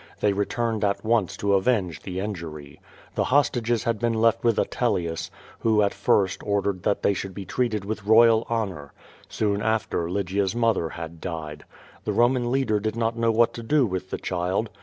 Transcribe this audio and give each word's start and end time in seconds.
They 0.19 0.33
returned 0.33 0.83
at 0.83 1.05
once 1.05 1.37
to 1.37 1.53
avenge 1.53 2.01
the 2.01 2.19
injury. 2.19 2.81
The 3.13 3.25
hostages 3.25 3.83
had 3.83 3.99
been 3.99 4.15
left 4.15 4.43
with 4.43 4.57
Atelius, 4.57 5.29
who 5.59 5.83
at 5.83 5.93
first 5.93 6.41
ordered 6.43 6.81
that 6.81 7.03
they 7.03 7.13
should 7.13 7.35
be 7.35 7.45
treated 7.45 7.85
with 7.85 8.05
royal 8.07 8.47
honor. 8.49 8.93
Soon 9.29 9.61
after 9.61 10.09
I.ygia's 10.09 10.55
mother 10.55 10.89
had 10.89 11.21
died. 11.21 11.65
The 12.05 12.13
Ro 12.13 12.29
man 12.29 12.49
leader 12.51 12.79
did 12.79 12.95
not 12.95 13.15
know 13.15 13.29
what 13.31 13.53
to 13.53 13.61
do 13.61 13.85
with 13.85 14.09
the 14.09 14.17
child. 14.17 14.71